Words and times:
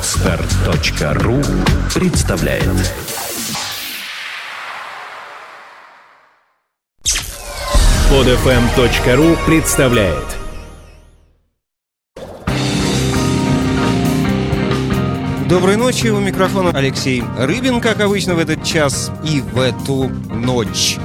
Отстар.ру 0.00 1.42
представляет 1.94 2.64
Подфм.ру 8.08 9.36
представляет 9.46 10.24
Доброй 15.50 15.76
ночи, 15.76 16.06
у 16.06 16.18
микрофона 16.18 16.70
Алексей 16.70 17.22
Рыбин, 17.36 17.82
как 17.82 18.00
обычно 18.00 18.32
в 18.36 18.38
этот 18.38 18.64
час 18.64 19.12
и 19.22 19.42
в 19.42 19.60
эту 19.60 20.08
ночь. 20.32 20.96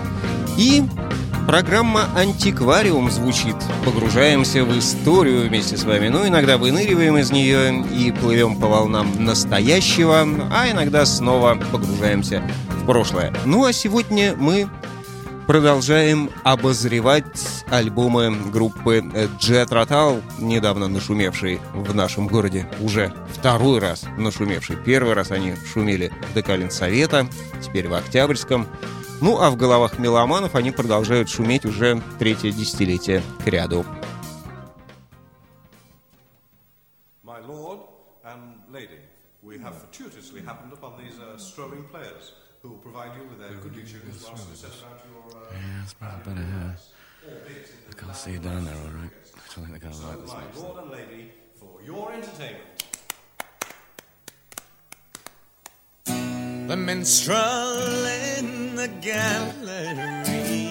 И 0.58 0.86
программа 1.46 2.10
«Антиквариум» 2.16 3.12
звучит. 3.12 3.56
Погружаемся 3.84 4.64
в 4.64 4.78
историю 4.78 5.48
вместе 5.48 5.78
с 5.78 5.84
вами, 5.84 6.08
но 6.10 6.28
иногда 6.28 6.58
выныриваем 6.58 7.18
из 7.18 7.32
нее 7.32 7.86
и 7.92 8.12
плывем 8.12 8.60
по 8.60 8.68
волнам 8.68 9.24
настоящего, 9.24 10.28
а 10.52 10.70
иногда 10.70 11.06
снова 11.06 11.58
погружаемся 11.72 12.44
в 12.70 12.86
прошлое. 12.86 13.34
Ну 13.46 13.66
а 13.66 13.74
сегодня 13.74 14.36
мы 14.38 14.68
Продолжаем 15.48 16.32
обозревать 16.44 17.64
альбомы 17.70 18.36
группы 18.52 19.04
Jet 19.40 19.68
Rotal, 19.68 20.24
недавно 20.40 20.88
нашумевшей 20.88 21.60
в 21.76 21.94
нашем 21.94 22.26
городе, 22.26 22.68
уже 22.80 23.14
второй 23.32 23.78
раз 23.78 24.06
нашумевший. 24.18 24.76
Первый 24.76 25.14
раз 25.14 25.30
они 25.30 25.54
шумели 25.72 26.12
в 26.32 26.34
Декалин 26.34 26.72
Совета, 26.72 27.28
теперь 27.64 27.88
в 27.88 27.94
Октябрьском. 27.94 28.66
Ну 29.22 29.42
а 29.42 29.50
в 29.50 29.56
головах 29.56 29.98
меломанов 29.98 30.56
они 30.56 30.72
продолжают 30.72 31.30
шуметь 31.30 31.66
уже 31.66 32.02
третье 32.20 32.52
десятилетие 32.52 33.24
к 33.44 33.48
ряду. 33.48 33.86
The 56.68 56.76
minstrel 56.76 58.06
in 58.08 58.65
the 58.76 58.88
gallery 59.02 60.70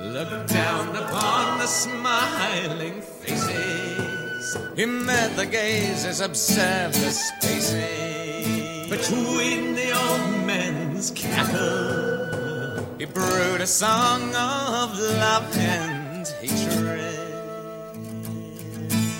looked 0.00 0.48
down 0.48 0.96
upon 0.96 1.58
the 1.58 1.66
smiling 1.66 3.02
faces. 3.02 4.56
He 4.76 4.86
met 4.86 5.36
the 5.36 5.46
gazes, 5.46 6.20
observed 6.20 6.94
the 6.94 7.10
spaces 7.10 8.88
between 8.88 9.74
the 9.74 9.92
old 9.92 10.46
men's 10.46 11.10
cattle. 11.10 12.86
He 12.98 13.04
brewed 13.04 13.60
a 13.60 13.66
song 13.66 14.22
of 14.34 14.98
love 14.98 15.56
and 15.56 16.26
hatred, 16.40 17.18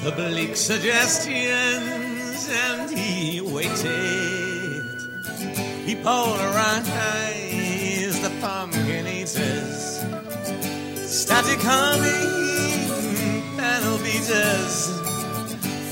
oblique 0.06 0.56
suggestions, 0.56 2.48
and 2.50 2.90
he 2.90 3.40
waited. 3.40 4.84
He 5.84 5.94
polarized 5.96 6.88
pumpkin 8.48 9.06
eaters, 9.06 10.00
static 11.04 11.60
humming 11.60 13.42
panel 13.58 13.98
beaters, 13.98 14.74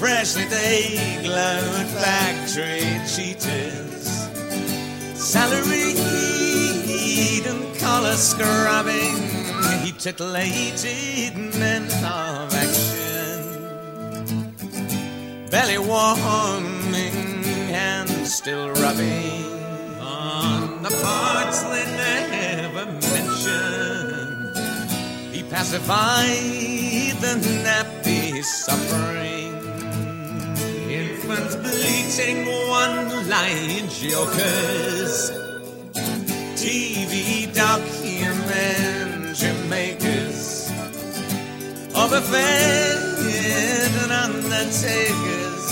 freshly 0.00 0.46
they 0.46 1.20
glowed 1.22 1.88
factory 2.00 2.86
cheaters, 3.12 4.04
salaried 5.32 5.98
and 7.52 7.62
collar 7.78 8.16
scrubbing. 8.16 9.16
He 9.84 9.92
titillated 9.92 11.36
men 11.60 11.84
of 12.18 12.54
action 12.64 13.40
belly 15.50 15.78
warming 15.78 17.44
and 17.90 18.08
still 18.26 18.70
rubbing 18.82 19.44
on 20.00 20.82
the 20.82 20.90
parts 21.02 21.26
they. 23.46 24.52
He 25.32 25.42
pacified 25.44 27.14
the 27.24 27.34
nappy 27.64 28.42
suffering. 28.42 29.54
Infants 30.90 31.54
bleating 31.56 32.46
one-line 32.68 33.88
jokers. 33.88 35.30
TV 36.56 37.46
documentary 37.54 39.54
makers 39.68 40.70
overfed 41.96 44.02
and 44.02 44.12
undertakers, 44.12 45.66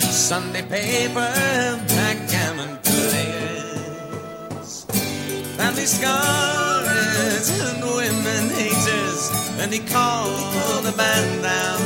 Sunday 0.00 0.62
paper 0.62 1.32
backgammon 1.88 2.76
players, 2.82 4.84
family 5.56 5.86
scholars 5.86 6.69
and 7.48 7.82
women 7.82 8.50
haters. 8.50 9.30
And 9.60 9.72
he 9.72 9.78
called 9.78 10.84
the 10.84 10.92
band 10.92 11.42
down 11.42 11.80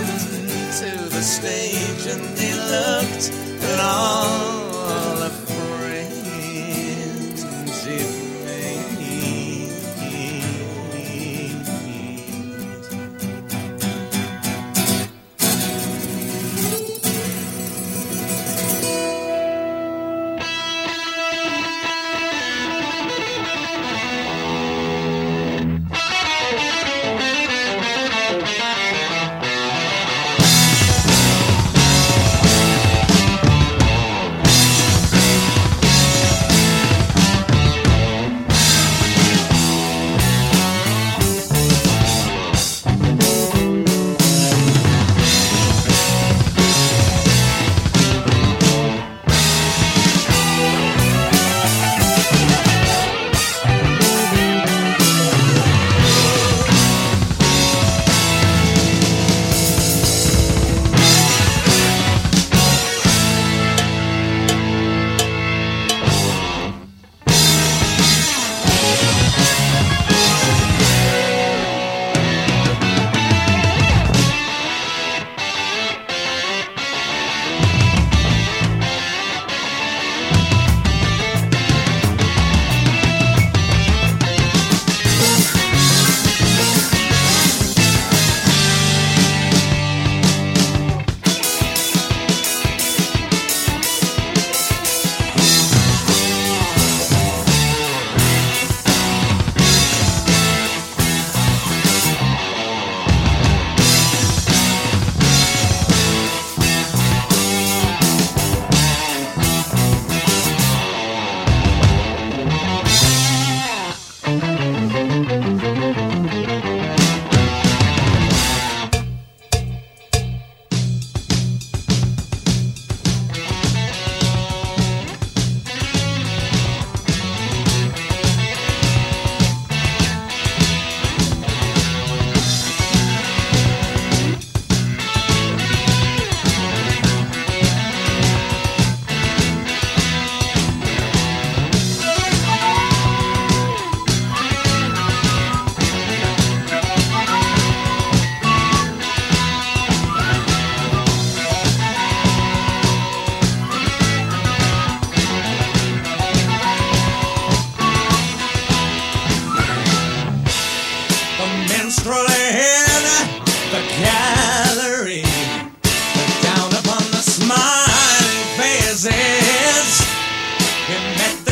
to 0.81 0.91
the 1.15 1.23
stage, 1.23 2.07
and 2.07 2.23
he 2.39 2.53
looked 2.55 3.31
at 3.63 3.81
all 3.81 4.64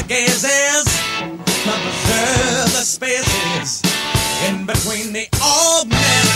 gazes, 0.09 0.85
but 1.65 1.79
preserve 1.81 2.73
the 2.73 2.85
spaces 2.85 3.83
in 4.49 4.67
between 4.67 5.13
the 5.13 5.29
ordinary. 5.41 6.32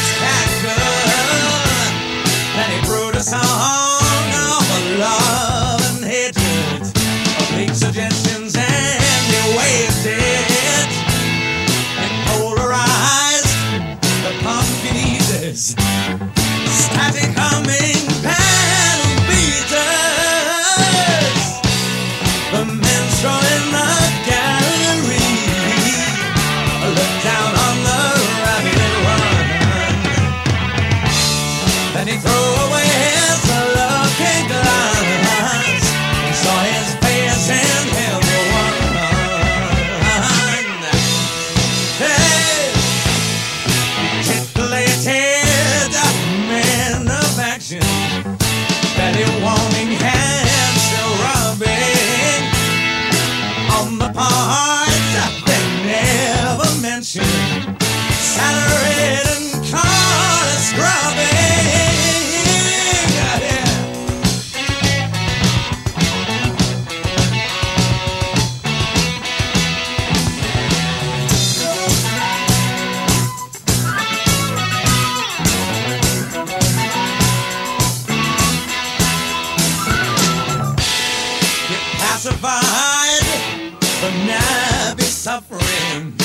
Suffering. 85.37 86.17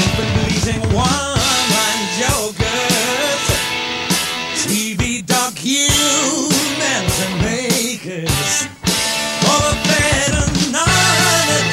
Infant 0.00 0.30
pleasing 0.42 0.82
one-line 0.92 2.04
jokers, 2.18 3.42
TV 4.58 5.02
documents 5.24 7.16
and 7.26 7.34
makers, 7.46 8.66
overfed 9.46 10.34
and 10.34 10.74
undertakers, 10.74 11.70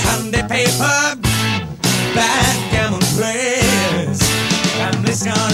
Sunday 0.00 0.44
paper, 0.48 1.00
backgammon 2.14 3.04
players, 3.16 4.20
family 4.78 5.12
scarred 5.12 5.49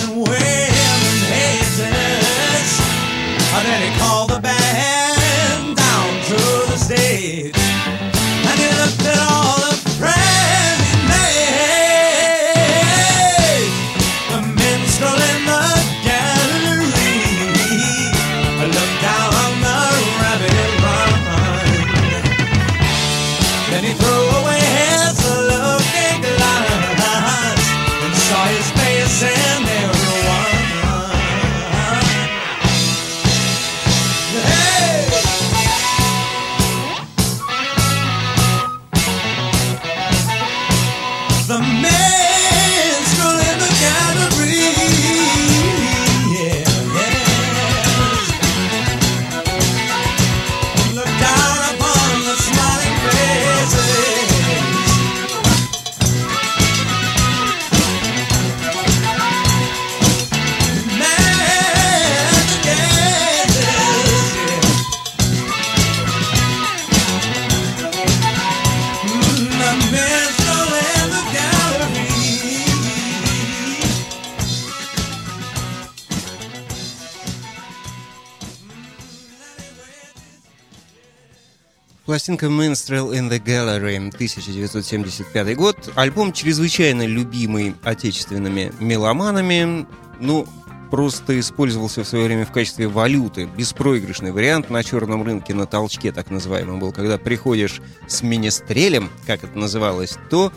Пластинка 82.06 82.46
Minstrel 82.46 83.13
in 83.13 83.29
the 83.29 83.43
Gallery, 83.43 83.96
1975 83.96 85.56
год. 85.56 85.77
Альбом 85.96 86.32
чрезвычайно 86.32 87.05
любимый 87.05 87.75
отечественными 87.82 88.72
меломанами. 88.79 89.89
Ну, 90.20 90.46
просто 90.93 91.39
использовался 91.41 92.05
в 92.05 92.06
свое 92.06 92.27
время 92.27 92.46
в 92.46 92.53
качестве 92.53 92.86
валюты. 92.86 93.48
Беспроигрышный 93.56 94.31
вариант 94.31 94.70
на 94.70 94.84
черном 94.84 95.25
рынке 95.25 95.53
на 95.53 95.67
толчке, 95.67 96.13
так 96.13 96.31
называемый 96.31 96.79
был. 96.79 96.93
Когда 96.93 97.19
приходишь 97.19 97.82
с 98.06 98.22
министрелем, 98.22 99.10
как 99.27 99.43
это 99.43 99.58
называлось, 99.58 100.17
то 100.31 100.53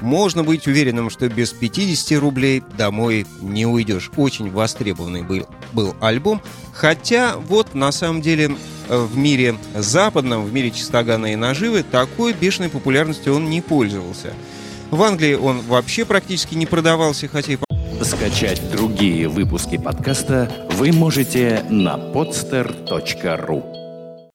можно 0.00 0.42
быть 0.42 0.66
уверенным, 0.66 1.10
что 1.10 1.28
без 1.28 1.52
50 1.52 2.18
рублей 2.18 2.62
домой 2.78 3.26
не 3.42 3.66
уйдешь. 3.66 4.10
Очень 4.16 4.50
востребованный 4.50 5.22
был, 5.22 5.46
был 5.74 5.94
альбом. 6.00 6.40
Хотя 6.72 7.36
вот 7.36 7.74
на 7.74 7.92
самом 7.92 8.22
деле 8.22 8.56
в 8.88 9.16
мире 9.16 9.56
западном, 9.74 10.44
в 10.44 10.52
мире 10.52 10.70
чистогана 10.70 11.32
и 11.32 11.36
наживы, 11.36 11.82
такой 11.82 12.32
бешеной 12.32 12.68
популярностью 12.68 13.34
он 13.34 13.50
не 13.50 13.60
пользовался. 13.60 14.32
В 14.90 15.02
Англии 15.02 15.34
он 15.34 15.60
вообще 15.60 16.04
практически 16.04 16.54
не 16.54 16.66
продавался, 16.66 17.28
хотя 17.28 17.52
и 17.52 17.56
Скачать 18.02 18.62
другие 18.70 19.28
выпуски 19.28 19.76
подкаста 19.76 20.50
вы 20.70 20.92
можете 20.92 21.64
на 21.68 21.96
podster.ru 21.96 23.77